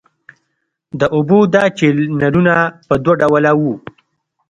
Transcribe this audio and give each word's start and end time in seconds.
د 0.99 1.01
اوبو 1.15 1.39
دا 1.53 1.63
چینلونه 1.77 2.55
په 2.87 2.95
دوه 3.03 3.15
ډوله 3.19 3.51
وو. 3.59 3.73